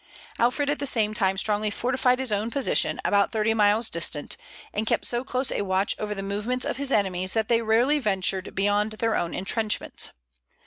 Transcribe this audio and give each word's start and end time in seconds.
Alfred 0.39 0.67
at 0.71 0.79
the 0.79 0.87
same 0.87 1.13
time 1.13 1.37
strongly 1.37 1.69
fortified 1.69 2.17
his 2.17 2.31
own 2.31 2.49
position, 2.49 2.99
about 3.05 3.31
thirty 3.31 3.53
miles 3.53 3.87
distant, 3.87 4.35
and 4.73 4.87
kept 4.87 5.05
so 5.05 5.23
close 5.23 5.51
a 5.51 5.61
watch 5.61 5.95
over 5.99 6.15
the 6.15 6.23
movements 6.23 6.65
of 6.65 6.77
his 6.77 6.91
enemies 6.91 7.33
that 7.33 7.49
they 7.49 7.61
rarely 7.61 7.99
ventured 7.99 8.55
beyond 8.55 8.93
their 8.93 9.15
own 9.15 9.35
intrenchments. 9.35 10.11